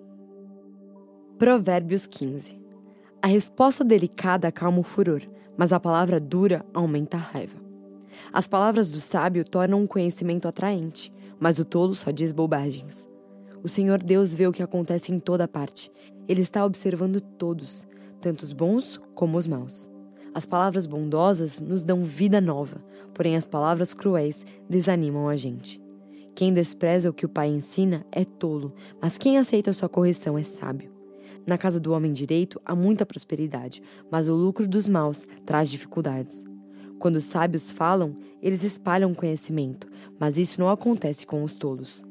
Provérbios 1.38 2.06
15 2.06 2.58
A 3.22 3.26
resposta 3.26 3.82
delicada 3.82 4.48
acalma 4.48 4.80
o 4.80 4.82
furor, 4.82 5.22
mas 5.56 5.72
a 5.72 5.80
palavra 5.80 6.20
dura 6.20 6.64
aumenta 6.74 7.16
a 7.16 7.20
raiva. 7.20 7.63
As 8.32 8.46
palavras 8.46 8.90
do 8.90 9.00
sábio 9.00 9.44
tornam 9.44 9.82
o 9.82 9.88
conhecimento 9.88 10.48
atraente, 10.48 11.12
mas 11.38 11.58
o 11.58 11.64
tolo 11.64 11.94
só 11.94 12.10
diz 12.10 12.32
bobagens. 12.32 13.08
O 13.62 13.68
Senhor 13.68 14.02
Deus 14.02 14.34
vê 14.34 14.46
o 14.46 14.52
que 14.52 14.62
acontece 14.62 15.12
em 15.12 15.18
toda 15.18 15.48
parte. 15.48 15.90
Ele 16.28 16.42
está 16.42 16.64
observando 16.64 17.20
todos, 17.20 17.86
tanto 18.20 18.42
os 18.42 18.52
bons 18.52 19.00
como 19.14 19.38
os 19.38 19.46
maus. 19.46 19.88
As 20.34 20.44
palavras 20.44 20.84
bondosas 20.84 21.60
nos 21.60 21.84
dão 21.84 22.04
vida 22.04 22.40
nova, 22.40 22.84
porém 23.14 23.36
as 23.36 23.46
palavras 23.46 23.94
cruéis 23.94 24.44
desanimam 24.68 25.28
a 25.28 25.36
gente. 25.36 25.80
Quem 26.34 26.52
despreza 26.52 27.08
o 27.08 27.12
que 27.12 27.24
o 27.24 27.28
pai 27.28 27.48
ensina 27.48 28.04
é 28.10 28.24
tolo, 28.24 28.74
mas 29.00 29.16
quem 29.16 29.38
aceita 29.38 29.72
sua 29.72 29.88
correção 29.88 30.36
é 30.36 30.42
sábio. 30.42 30.92
Na 31.46 31.56
casa 31.56 31.78
do 31.78 31.92
homem 31.92 32.12
direito 32.12 32.60
há 32.64 32.74
muita 32.74 33.06
prosperidade, 33.06 33.82
mas 34.10 34.28
o 34.28 34.34
lucro 34.34 34.66
dos 34.66 34.88
maus 34.88 35.26
traz 35.46 35.70
dificuldades. 35.70 36.44
Quando 37.04 37.16
os 37.16 37.24
sábios 37.24 37.70
falam, 37.70 38.16
eles 38.40 38.62
espalham 38.62 39.12
conhecimento, 39.12 39.86
mas 40.18 40.38
isso 40.38 40.58
não 40.58 40.70
acontece 40.70 41.26
com 41.26 41.44
os 41.44 41.54
tolos. 41.54 42.02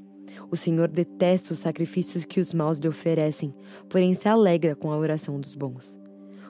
O 0.51 0.55
Senhor 0.55 0.87
detesta 0.87 1.51
os 1.51 1.57
sacrifícios 1.57 2.25
que 2.25 2.39
os 2.39 2.53
maus 2.53 2.77
lhe 2.77 2.87
oferecem, 2.87 3.55
porém 3.89 4.13
se 4.13 4.27
alegra 4.27 4.75
com 4.75 4.91
a 4.91 4.97
oração 4.99 5.39
dos 5.39 5.55
bons. 5.55 5.97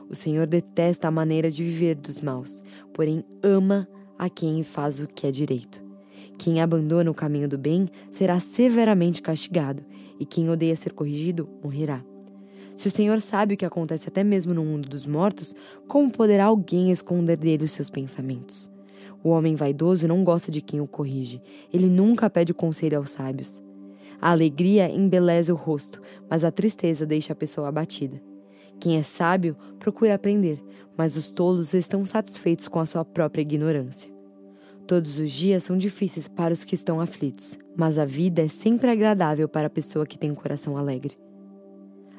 O 0.09 0.13
Senhor 0.13 0.45
detesta 0.45 1.07
a 1.07 1.11
maneira 1.11 1.49
de 1.49 1.63
viver 1.63 1.95
dos 1.95 2.21
maus, 2.21 2.61
porém 2.93 3.23
ama 3.41 3.87
a 4.19 4.29
quem 4.29 4.61
faz 4.61 4.99
o 4.99 5.07
que 5.07 5.25
é 5.25 5.31
direito. 5.31 5.81
Quem 6.37 6.61
abandona 6.61 7.09
o 7.09 7.15
caminho 7.15 7.47
do 7.47 7.57
bem 7.57 7.87
será 8.11 8.41
severamente 8.41 9.21
castigado, 9.21 9.85
e 10.19 10.25
quem 10.25 10.49
odeia 10.49 10.75
ser 10.75 10.91
corrigido 10.91 11.47
morrerá. 11.63 12.03
Se 12.75 12.87
o 12.87 12.91
Senhor 12.91 13.21
sabe 13.21 13.53
o 13.53 13.57
que 13.57 13.65
acontece 13.65 14.07
até 14.07 14.23
mesmo 14.23 14.53
no 14.53 14.65
mundo 14.65 14.89
dos 14.89 15.05
mortos, 15.05 15.53
como 15.87 16.11
poderá 16.11 16.45
alguém 16.45 16.91
esconder 16.91 17.37
dele 17.37 17.65
os 17.65 17.71
seus 17.71 17.89
pensamentos? 17.89 18.69
O 19.23 19.29
homem 19.29 19.55
vaidoso 19.55 20.07
não 20.07 20.23
gosta 20.23 20.51
de 20.51 20.61
quem 20.61 20.81
o 20.81 20.87
corrige, 20.87 21.41
ele 21.71 21.87
nunca 21.87 22.29
pede 22.29 22.53
conselho 22.53 22.97
aos 22.97 23.11
sábios. 23.11 23.61
A 24.19 24.31
alegria 24.31 24.89
embeleza 24.89 25.53
o 25.53 25.57
rosto, 25.57 26.01
mas 26.29 26.43
a 26.43 26.51
tristeza 26.51 27.05
deixa 27.05 27.33
a 27.33 27.35
pessoa 27.35 27.67
abatida. 27.67 28.21
Quem 28.79 28.97
é 28.97 29.03
sábio 29.03 29.55
procura 29.79 30.15
aprender, 30.15 30.61
mas 30.97 31.15
os 31.15 31.29
tolos 31.29 31.73
estão 31.73 32.03
satisfeitos 32.05 32.67
com 32.67 32.79
a 32.79 32.85
sua 32.85 33.05
própria 33.05 33.41
ignorância. 33.41 34.11
Todos 34.87 35.17
os 35.17 35.31
dias 35.31 35.63
são 35.63 35.77
difíceis 35.77 36.27
para 36.27 36.53
os 36.53 36.63
que 36.63 36.75
estão 36.75 36.99
aflitos, 36.99 37.57
mas 37.77 37.97
a 37.97 38.05
vida 38.05 38.41
é 38.41 38.47
sempre 38.47 38.89
agradável 38.89 39.47
para 39.47 39.67
a 39.67 39.69
pessoa 39.69 40.05
que 40.05 40.17
tem 40.17 40.31
um 40.31 40.35
coração 40.35 40.77
alegre. 40.77 41.22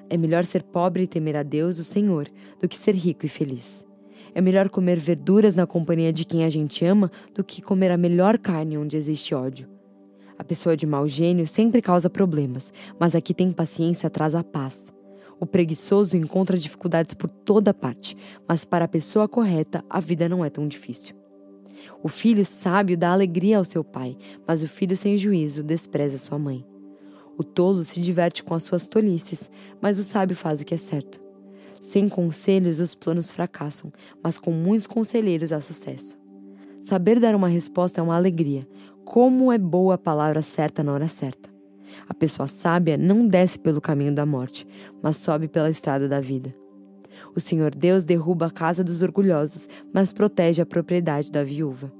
É 0.08 0.16
melhor 0.16 0.44
ser 0.44 0.62
pobre 0.62 1.04
e 1.04 1.06
temer 1.06 1.36
a 1.36 1.42
Deus, 1.42 1.78
o 1.78 1.84
Senhor, 1.84 2.28
do 2.60 2.68
que 2.68 2.76
ser 2.76 2.94
rico 2.94 3.26
e 3.26 3.28
feliz. 3.28 3.86
É 4.34 4.40
melhor 4.40 4.68
comer 4.68 4.98
verduras 4.98 5.54
na 5.54 5.66
companhia 5.66 6.12
de 6.12 6.24
quem 6.24 6.44
a 6.44 6.50
gente 6.50 6.84
ama 6.84 7.10
do 7.34 7.44
que 7.44 7.62
comer 7.62 7.90
a 7.90 7.96
melhor 7.96 8.38
carne 8.38 8.76
onde 8.76 8.96
existe 8.96 9.34
ódio. 9.34 9.68
A 10.38 10.42
pessoa 10.42 10.76
de 10.76 10.86
mau 10.86 11.06
gênio 11.06 11.46
sempre 11.46 11.80
causa 11.80 12.10
problemas, 12.10 12.72
mas 12.98 13.14
a 13.14 13.20
que 13.20 13.32
tem 13.32 13.52
paciência 13.52 14.10
traz 14.10 14.34
a 14.34 14.42
paz. 14.42 14.92
O 15.38 15.46
preguiçoso 15.46 16.16
encontra 16.16 16.56
dificuldades 16.56 17.14
por 17.14 17.30
toda 17.30 17.74
parte, 17.74 18.16
mas 18.46 18.64
para 18.64 18.84
a 18.84 18.88
pessoa 18.88 19.28
correta 19.28 19.84
a 19.88 20.00
vida 20.00 20.28
não 20.28 20.44
é 20.44 20.50
tão 20.50 20.66
difícil. 20.66 21.14
O 22.02 22.08
filho 22.08 22.44
sábio 22.44 22.96
dá 22.96 23.12
alegria 23.12 23.58
ao 23.58 23.64
seu 23.64 23.84
pai, 23.84 24.16
mas 24.46 24.62
o 24.62 24.68
filho 24.68 24.96
sem 24.96 25.16
juízo 25.16 25.62
despreza 25.62 26.18
sua 26.18 26.38
mãe. 26.38 26.64
O 27.36 27.42
tolo 27.42 27.84
se 27.84 28.00
diverte 28.00 28.44
com 28.44 28.54
as 28.54 28.62
suas 28.62 28.86
tolices, 28.86 29.50
mas 29.80 29.98
o 29.98 30.04
sábio 30.04 30.36
faz 30.36 30.60
o 30.60 30.64
que 30.64 30.74
é 30.74 30.76
certo. 30.76 31.20
Sem 31.80 32.08
conselhos, 32.08 32.80
os 32.80 32.94
planos 32.94 33.32
fracassam, 33.32 33.92
mas 34.22 34.38
com 34.38 34.50
muitos 34.50 34.86
conselheiros 34.86 35.52
há 35.52 35.60
sucesso. 35.60 36.18
Saber 36.80 37.18
dar 37.18 37.34
uma 37.34 37.48
resposta 37.48 38.00
é 38.00 38.04
uma 38.04 38.16
alegria. 38.16 38.68
Como 39.04 39.52
é 39.52 39.58
boa 39.58 39.94
a 39.94 39.98
palavra 39.98 40.42
certa 40.42 40.82
na 40.82 40.92
hora 40.92 41.08
certa. 41.08 41.50
A 42.08 42.14
pessoa 42.14 42.48
sábia 42.48 42.96
não 42.96 43.26
desce 43.26 43.58
pelo 43.58 43.80
caminho 43.80 44.14
da 44.14 44.26
morte, 44.26 44.66
mas 45.02 45.16
sobe 45.16 45.48
pela 45.48 45.70
estrada 45.70 46.08
da 46.08 46.20
vida. 46.20 46.54
O 47.34 47.40
Senhor 47.40 47.74
Deus 47.74 48.04
derruba 48.04 48.46
a 48.46 48.50
casa 48.50 48.84
dos 48.84 49.02
orgulhosos, 49.02 49.68
mas 49.92 50.12
protege 50.12 50.60
a 50.60 50.66
propriedade 50.66 51.30
da 51.30 51.42
viúva. 51.42 51.92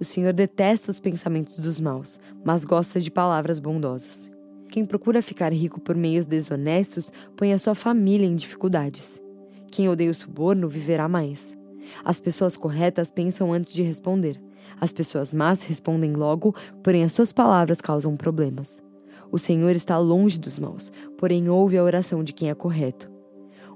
O 0.00 0.04
Senhor 0.04 0.32
detesta 0.32 0.90
os 0.90 0.98
pensamentos 0.98 1.58
dos 1.58 1.78
maus, 1.78 2.18
mas 2.44 2.64
gosta 2.64 2.98
de 2.98 3.10
palavras 3.10 3.58
bondosas. 3.58 4.31
Quem 4.72 4.86
procura 4.86 5.20
ficar 5.20 5.52
rico 5.52 5.78
por 5.78 5.94
meios 5.94 6.24
desonestos 6.24 7.12
põe 7.36 7.52
a 7.52 7.58
sua 7.58 7.74
família 7.74 8.24
em 8.24 8.34
dificuldades. 8.34 9.20
Quem 9.70 9.86
odeia 9.86 10.10
o 10.10 10.14
suborno 10.14 10.66
viverá 10.66 11.06
mais. 11.06 11.54
As 12.02 12.20
pessoas 12.20 12.56
corretas 12.56 13.10
pensam 13.10 13.52
antes 13.52 13.74
de 13.74 13.82
responder. 13.82 14.42
As 14.80 14.90
pessoas 14.90 15.30
más 15.30 15.62
respondem 15.62 16.14
logo, 16.14 16.54
porém 16.82 17.04
as 17.04 17.12
suas 17.12 17.34
palavras 17.34 17.82
causam 17.82 18.16
problemas. 18.16 18.82
O 19.30 19.38
Senhor 19.38 19.76
está 19.76 19.98
longe 19.98 20.38
dos 20.38 20.58
maus, 20.58 20.90
porém 21.18 21.50
ouve 21.50 21.76
a 21.76 21.84
oração 21.84 22.24
de 22.24 22.32
quem 22.32 22.48
é 22.48 22.54
correto. 22.54 23.10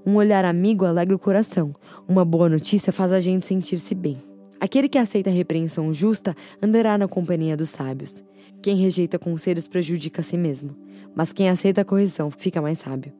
Um 0.06 0.14
olhar 0.14 0.46
amigo 0.46 0.86
alegra 0.86 1.14
o 1.14 1.18
coração. 1.18 1.74
Uma 2.08 2.24
boa 2.24 2.48
notícia 2.48 2.90
faz 2.90 3.12
a 3.12 3.20
gente 3.20 3.44
sentir-se 3.44 3.94
bem. 3.94 4.16
Aquele 4.60 4.88
que 4.88 4.98
aceita 4.98 5.30
a 5.30 5.32
repreensão 5.32 5.92
justa 5.92 6.34
andará 6.62 6.96
na 6.96 7.06
companhia 7.06 7.56
dos 7.56 7.70
sábios. 7.70 8.24
Quem 8.62 8.76
rejeita 8.76 9.18
conselhos 9.18 9.68
prejudica 9.68 10.20
a 10.20 10.24
si 10.24 10.36
mesmo, 10.36 10.76
mas 11.14 11.32
quem 11.32 11.48
aceita 11.48 11.82
a 11.82 11.84
correção 11.84 12.30
fica 12.30 12.60
mais 12.62 12.78
sábio. 12.78 13.12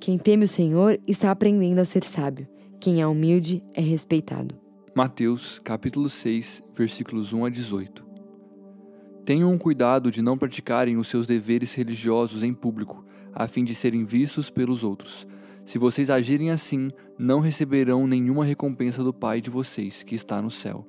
Quem 0.00 0.18
teme 0.18 0.44
o 0.44 0.48
Senhor 0.48 0.98
está 1.06 1.30
aprendendo 1.30 1.78
a 1.78 1.84
ser 1.84 2.04
sábio. 2.04 2.48
Quem 2.80 3.00
é 3.00 3.06
humilde 3.06 3.62
é 3.74 3.80
respeitado. 3.80 4.54
Mateus, 4.94 5.60
capítulo 5.62 6.08
6, 6.08 6.62
versículos 6.74 7.32
1 7.32 7.44
a 7.44 7.50
18. 7.50 8.04
Tenham 9.24 9.56
cuidado 9.58 10.10
de 10.10 10.22
não 10.22 10.36
praticarem 10.36 10.96
os 10.96 11.06
seus 11.06 11.26
deveres 11.26 11.74
religiosos 11.74 12.42
em 12.42 12.52
público, 12.52 13.04
a 13.32 13.46
fim 13.46 13.62
de 13.62 13.74
serem 13.74 14.04
vistos 14.04 14.50
pelos 14.50 14.82
outros. 14.82 15.26
Se 15.64 15.78
vocês 15.78 16.10
agirem 16.10 16.50
assim, 16.50 16.90
não 17.18 17.40
receberão 17.40 18.06
nenhuma 18.06 18.44
recompensa 18.44 19.04
do 19.04 19.12
Pai 19.12 19.40
de 19.40 19.50
vocês, 19.50 20.02
que 20.02 20.14
está 20.14 20.40
no 20.42 20.50
céu. 20.50 20.86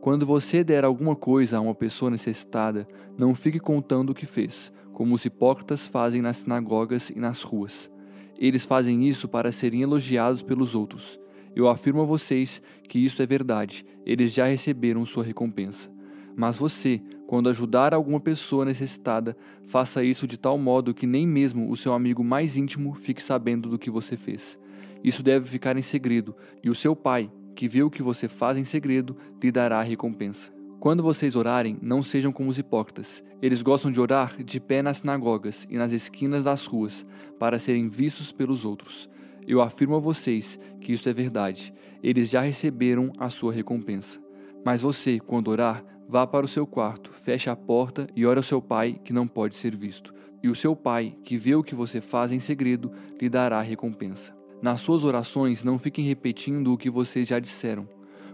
Quando 0.00 0.24
você 0.24 0.62
der 0.62 0.84
alguma 0.84 1.16
coisa 1.16 1.58
a 1.58 1.60
uma 1.60 1.74
pessoa 1.74 2.10
necessitada, 2.10 2.86
não 3.16 3.34
fique 3.34 3.58
contando 3.58 4.10
o 4.10 4.14
que 4.14 4.26
fez, 4.26 4.72
como 4.92 5.14
os 5.14 5.24
hipócritas 5.24 5.88
fazem 5.88 6.22
nas 6.22 6.38
sinagogas 6.38 7.10
e 7.10 7.18
nas 7.18 7.42
ruas. 7.42 7.90
Eles 8.38 8.64
fazem 8.64 9.08
isso 9.08 9.28
para 9.28 9.50
serem 9.50 9.82
elogiados 9.82 10.42
pelos 10.42 10.74
outros. 10.74 11.18
Eu 11.54 11.68
afirmo 11.68 12.02
a 12.02 12.04
vocês 12.04 12.62
que 12.88 12.98
isso 13.00 13.20
é 13.20 13.26
verdade, 13.26 13.84
eles 14.06 14.32
já 14.32 14.46
receberam 14.46 15.04
sua 15.04 15.24
recompensa. 15.24 15.90
Mas 16.36 16.56
você, 16.56 17.02
quando 17.28 17.50
ajudar 17.50 17.92
alguma 17.92 18.18
pessoa 18.18 18.64
necessitada, 18.64 19.36
faça 19.66 20.02
isso 20.02 20.26
de 20.26 20.38
tal 20.38 20.56
modo 20.56 20.94
que 20.94 21.06
nem 21.06 21.26
mesmo 21.26 21.70
o 21.70 21.76
seu 21.76 21.92
amigo 21.92 22.24
mais 22.24 22.56
íntimo 22.56 22.94
fique 22.94 23.22
sabendo 23.22 23.68
do 23.68 23.78
que 23.78 23.90
você 23.90 24.16
fez. 24.16 24.58
Isso 25.04 25.22
deve 25.22 25.46
ficar 25.46 25.76
em 25.76 25.82
segredo, 25.82 26.34
e 26.64 26.70
o 26.70 26.74
seu 26.74 26.96
pai, 26.96 27.30
que 27.54 27.68
vê 27.68 27.82
o 27.82 27.90
que 27.90 28.02
você 28.02 28.28
faz 28.28 28.56
em 28.56 28.64
segredo, 28.64 29.14
lhe 29.42 29.52
dará 29.52 29.78
a 29.78 29.82
recompensa. 29.82 30.50
Quando 30.80 31.02
vocês 31.02 31.36
orarem, 31.36 31.76
não 31.82 32.02
sejam 32.02 32.32
como 32.32 32.48
os 32.48 32.58
hipócritas. 32.58 33.22
Eles 33.42 33.60
gostam 33.60 33.92
de 33.92 34.00
orar 34.00 34.42
de 34.42 34.58
pé 34.58 34.80
nas 34.80 34.96
sinagogas 34.96 35.66
e 35.68 35.76
nas 35.76 35.92
esquinas 35.92 36.44
das 36.44 36.64
ruas, 36.64 37.04
para 37.38 37.58
serem 37.58 37.90
vistos 37.90 38.32
pelos 38.32 38.64
outros. 38.64 39.06
Eu 39.46 39.60
afirmo 39.60 39.96
a 39.96 40.00
vocês 40.00 40.58
que 40.80 40.94
isso 40.94 41.06
é 41.06 41.12
verdade. 41.12 41.74
Eles 42.02 42.30
já 42.30 42.40
receberam 42.40 43.12
a 43.18 43.28
sua 43.28 43.52
recompensa. 43.52 44.18
Mas 44.64 44.82
você, 44.82 45.18
quando 45.18 45.48
orar, 45.48 45.84
Vá 46.10 46.26
para 46.26 46.46
o 46.46 46.48
seu 46.48 46.66
quarto, 46.66 47.12
feche 47.12 47.50
a 47.50 47.54
porta 47.54 48.08
e 48.16 48.24
ore 48.24 48.38
ao 48.38 48.42
seu 48.42 48.62
pai, 48.62 48.98
que 49.04 49.12
não 49.12 49.28
pode 49.28 49.54
ser 49.54 49.76
visto. 49.76 50.14
E 50.42 50.48
o 50.48 50.54
seu 50.54 50.74
pai, 50.74 51.14
que 51.22 51.36
vê 51.36 51.54
o 51.54 51.62
que 51.62 51.74
você 51.74 52.00
faz 52.00 52.32
em 52.32 52.40
segredo, 52.40 52.90
lhe 53.20 53.28
dará 53.28 53.60
recompensa. 53.60 54.34
Nas 54.62 54.80
suas 54.80 55.04
orações, 55.04 55.62
não 55.62 55.78
fiquem 55.78 56.06
repetindo 56.06 56.72
o 56.72 56.78
que 56.78 56.88
vocês 56.88 57.28
já 57.28 57.38
disseram, 57.38 57.86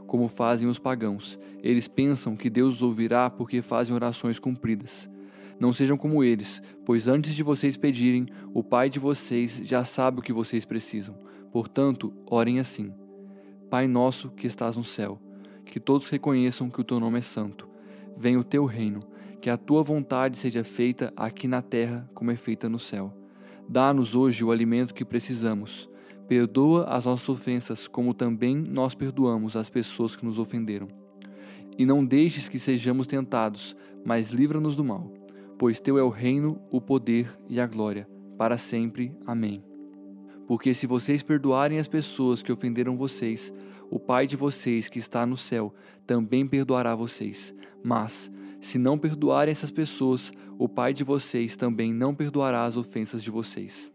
como 0.06 0.28
fazem 0.28 0.68
os 0.68 0.78
pagãos. 0.78 1.36
Eles 1.64 1.88
pensam 1.88 2.36
que 2.36 2.48
Deus 2.48 2.76
os 2.76 2.82
ouvirá 2.82 3.28
porque 3.28 3.60
fazem 3.60 3.92
orações 3.92 4.38
cumpridas. 4.38 5.10
Não 5.58 5.72
sejam 5.72 5.96
como 5.96 6.22
eles, 6.22 6.62
pois 6.86 7.08
antes 7.08 7.34
de 7.34 7.42
vocês 7.42 7.76
pedirem, 7.76 8.28
o 8.52 8.62
Pai 8.62 8.88
de 8.88 9.00
vocês 9.00 9.60
já 9.64 9.84
sabe 9.84 10.20
o 10.20 10.22
que 10.22 10.32
vocês 10.32 10.64
precisam. 10.64 11.18
Portanto, 11.50 12.14
orem 12.24 12.60
assim: 12.60 12.94
Pai 13.68 13.88
nosso 13.88 14.30
que 14.30 14.46
estás 14.46 14.76
no 14.76 14.84
céu 14.84 15.20
que 15.64 15.80
todos 15.80 16.08
reconheçam 16.08 16.70
que 16.70 16.80
o 16.80 16.84
teu 16.84 17.00
nome 17.00 17.18
é 17.18 17.22
santo. 17.22 17.68
Venha 18.16 18.38
o 18.38 18.44
teu 18.44 18.64
reino, 18.64 19.00
que 19.40 19.50
a 19.50 19.56
tua 19.56 19.82
vontade 19.82 20.38
seja 20.38 20.64
feita 20.64 21.12
aqui 21.16 21.46
na 21.46 21.60
terra 21.60 22.08
como 22.14 22.30
é 22.30 22.36
feita 22.36 22.68
no 22.68 22.78
céu. 22.78 23.12
Dá-nos 23.68 24.14
hoje 24.14 24.44
o 24.44 24.50
alimento 24.50 24.94
que 24.94 25.04
precisamos. 25.04 25.88
Perdoa 26.28 26.84
as 26.84 27.04
nossas 27.04 27.28
ofensas, 27.28 27.86
como 27.86 28.14
também 28.14 28.56
nós 28.56 28.94
perdoamos 28.94 29.56
as 29.56 29.68
pessoas 29.68 30.16
que 30.16 30.24
nos 30.24 30.38
ofenderam. 30.38 30.88
E 31.76 31.84
não 31.84 32.04
deixes 32.04 32.48
que 32.48 32.58
sejamos 32.58 33.06
tentados, 33.06 33.76
mas 34.04 34.30
livra-nos 34.30 34.76
do 34.76 34.84
mal. 34.84 35.12
Pois 35.58 35.80
teu 35.80 35.98
é 35.98 36.02
o 36.02 36.08
reino, 36.08 36.60
o 36.70 36.80
poder 36.80 37.36
e 37.48 37.60
a 37.60 37.66
glória, 37.66 38.08
para 38.38 38.56
sempre. 38.56 39.14
Amém. 39.26 39.73
Porque 40.46 40.74
se 40.74 40.86
vocês 40.86 41.22
perdoarem 41.22 41.78
as 41.78 41.88
pessoas 41.88 42.42
que 42.42 42.52
ofenderam 42.52 42.96
vocês, 42.96 43.52
o 43.90 43.98
Pai 43.98 44.26
de 44.26 44.36
vocês 44.36 44.88
que 44.88 44.98
está 44.98 45.24
no 45.24 45.36
céu 45.36 45.74
também 46.06 46.46
perdoará 46.46 46.94
vocês. 46.94 47.54
Mas, 47.82 48.30
se 48.60 48.78
não 48.78 48.98
perdoarem 48.98 49.52
essas 49.52 49.70
pessoas, 49.70 50.32
o 50.58 50.68
Pai 50.68 50.92
de 50.92 51.04
vocês 51.04 51.56
também 51.56 51.92
não 51.92 52.14
perdoará 52.14 52.64
as 52.64 52.76
ofensas 52.76 53.22
de 53.22 53.30
vocês. 53.30 53.92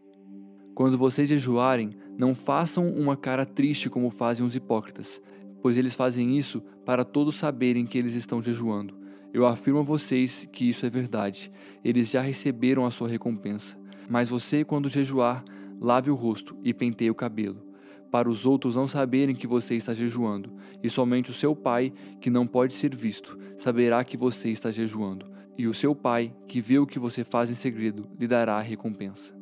Quando 0.73 0.97
vocês 0.97 1.27
jejuarem, 1.27 1.91
não 2.17 2.33
façam 2.33 2.87
uma 2.87 3.17
cara 3.17 3.45
triste 3.45 3.89
como 3.89 4.09
fazem 4.09 4.45
os 4.45 4.55
hipócritas, 4.55 5.21
pois 5.61 5.77
eles 5.77 5.93
fazem 5.93 6.37
isso 6.37 6.61
para 6.85 7.03
todos 7.03 7.35
saberem 7.35 7.85
que 7.85 7.97
eles 7.97 8.13
estão 8.13 8.41
jejuando. 8.41 8.97
Eu 9.33 9.45
afirmo 9.45 9.79
a 9.79 9.83
vocês 9.83 10.47
que 10.51 10.67
isso 10.67 10.85
é 10.85 10.89
verdade. 10.89 11.51
Eles 11.83 12.09
já 12.09 12.21
receberam 12.21 12.85
a 12.85 12.91
sua 12.91 13.07
recompensa. 13.07 13.77
Mas 14.09 14.29
você, 14.29 14.63
quando 14.63 14.89
jejuar, 14.89 15.43
lave 15.79 16.11
o 16.11 16.15
rosto 16.15 16.57
e 16.63 16.73
penteie 16.73 17.09
o 17.09 17.15
cabelo 17.15 17.69
para 18.11 18.29
os 18.29 18.45
outros 18.45 18.75
não 18.75 18.87
saberem 18.87 19.35
que 19.35 19.47
você 19.47 19.75
está 19.75 19.93
jejuando, 19.93 20.51
e 20.83 20.89
somente 20.89 21.29
o 21.29 21.33
seu 21.33 21.55
pai, 21.55 21.93
que 22.19 22.29
não 22.29 22.47
pode 22.47 22.73
ser 22.73 22.95
visto, 22.95 23.37
saberá 23.57 24.03
que 24.03 24.17
você 24.17 24.49
está 24.49 24.71
jejuando, 24.71 25.27
e 25.57 25.67
o 25.67 25.73
seu 25.73 25.93
pai, 25.93 26.33
que 26.47 26.61
vê 26.61 26.79
o 26.79 26.87
que 26.87 26.99
você 26.99 27.23
faz 27.23 27.49
em 27.49 27.55
segredo, 27.55 28.07
lhe 28.19 28.27
dará 28.27 28.55
a 28.55 28.61
recompensa. 28.61 29.38